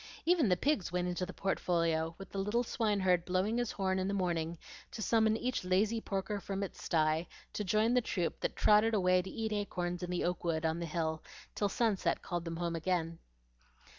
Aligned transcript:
Even 0.25 0.49
the 0.49 0.57
pigs 0.57 0.91
went 0.91 1.07
into 1.07 1.27
the 1.27 1.31
portfolio, 1.33 2.15
with 2.17 2.31
the 2.31 2.39
little 2.39 2.63
swineherd 2.63 3.23
blowing 3.23 3.59
his 3.59 3.71
horn 3.73 3.99
in 3.99 4.07
the 4.07 4.15
morning 4.15 4.57
to 4.89 4.99
summon 4.99 5.37
each 5.37 5.63
lazy 5.63 6.01
porker 6.01 6.39
from 6.39 6.63
its 6.63 6.81
sty 6.83 7.27
to 7.53 7.63
join 7.63 7.93
the 7.93 8.01
troop 8.01 8.39
that 8.39 8.55
trotted 8.55 8.95
away 8.95 9.21
to 9.21 9.29
eat 9.29 9.53
acorns 9.53 10.01
in 10.01 10.09
the 10.09 10.23
oak 10.23 10.43
wood 10.43 10.65
on 10.65 10.79
the 10.79 10.87
hill 10.87 11.21
till 11.53 11.69
sunset 11.69 12.23
called 12.23 12.45
them 12.45 12.55
home 12.55 12.75
again. 12.75 13.19